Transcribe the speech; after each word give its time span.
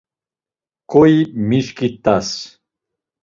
Ǩoi 0.91 1.15
miçkit̆as. 1.47 2.29